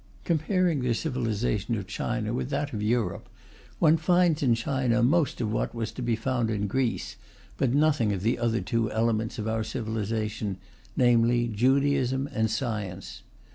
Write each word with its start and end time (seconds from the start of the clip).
Comparing 0.23 0.81
the 0.81 0.95
civilization 0.95 1.75
of 1.77 1.85
China 1.85 2.33
with 2.33 2.49
that 2.49 2.73
of 2.73 2.81
Europe, 2.81 3.29
one 3.77 3.97
finds 3.97 4.41
in 4.41 4.55
China 4.55 5.03
most 5.03 5.39
of 5.39 5.51
what 5.53 5.75
was 5.75 5.91
to 5.91 6.01
be 6.01 6.15
found 6.15 6.49
in 6.49 6.65
Greece, 6.65 7.17
but 7.57 7.71
nothing 7.75 8.11
of 8.11 8.23
the 8.23 8.39
other 8.39 8.61
two 8.61 8.91
elements 8.91 9.37
of 9.37 9.47
our 9.47 9.63
civilization, 9.63 10.57
namely 10.97 11.47
Judaism 11.47 12.27
and 12.33 12.49
science. 12.49 13.21